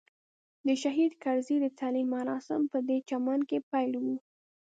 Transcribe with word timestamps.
د 0.67 0.69
شهید 0.83 1.11
کرزي 1.23 1.57
د 1.61 1.65
تلین 1.79 2.07
مراسم 2.15 2.61
پدې 2.71 2.97
چمن 3.09 3.39
کې 3.49 3.57
پیل 3.71 3.93
وو. 4.03 4.15